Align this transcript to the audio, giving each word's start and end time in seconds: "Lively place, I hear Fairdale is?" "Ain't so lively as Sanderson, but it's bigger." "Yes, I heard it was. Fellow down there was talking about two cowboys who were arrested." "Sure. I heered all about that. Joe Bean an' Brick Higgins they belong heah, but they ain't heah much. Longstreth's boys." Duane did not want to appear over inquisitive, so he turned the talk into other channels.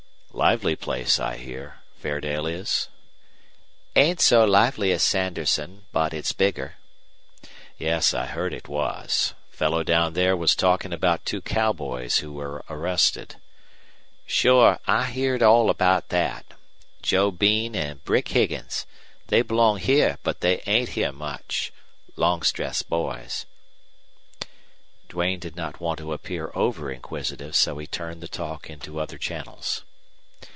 "Lively 0.33 0.77
place, 0.77 1.19
I 1.19 1.35
hear 1.37 1.79
Fairdale 1.97 2.47
is?" 2.47 2.87
"Ain't 3.97 4.21
so 4.21 4.43
lively 4.45 4.91
as 4.93 5.03
Sanderson, 5.03 5.83
but 5.91 6.13
it's 6.15 6.31
bigger." 6.31 6.77
"Yes, 7.77 8.13
I 8.13 8.27
heard 8.27 8.53
it 8.53 8.69
was. 8.69 9.33
Fellow 9.51 9.83
down 9.83 10.13
there 10.13 10.35
was 10.37 10.55
talking 10.55 10.93
about 10.93 11.25
two 11.25 11.41
cowboys 11.41 12.19
who 12.19 12.31
were 12.31 12.63
arrested." 12.69 13.35
"Sure. 14.25 14.79
I 14.87 15.07
heered 15.11 15.43
all 15.43 15.69
about 15.69 16.09
that. 16.09 16.45
Joe 17.03 17.29
Bean 17.29 17.75
an' 17.75 17.99
Brick 18.05 18.29
Higgins 18.29 18.87
they 19.27 19.41
belong 19.43 19.77
heah, 19.77 20.17
but 20.23 20.39
they 20.39 20.63
ain't 20.65 20.89
heah 20.89 21.11
much. 21.11 21.73
Longstreth's 22.15 22.83
boys." 22.83 23.45
Duane 25.09 25.39
did 25.39 25.55
not 25.57 25.81
want 25.81 25.99
to 25.99 26.13
appear 26.13 26.51
over 26.55 26.89
inquisitive, 26.89 27.53
so 27.55 27.77
he 27.77 27.85
turned 27.85 28.21
the 28.21 28.29
talk 28.29 28.69
into 28.71 28.97
other 28.97 29.17
channels. 29.19 29.83